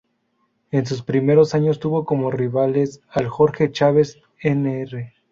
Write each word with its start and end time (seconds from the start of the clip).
En 0.71 0.87
sus 0.87 1.03
primeros 1.03 1.53
años 1.53 1.79
tuvo 1.79 2.05
como 2.05 2.31
rivales 2.31 3.01
al 3.07 3.27
Jorge 3.27 3.71
Chávez 3.71 4.17
Nr. 4.43 5.11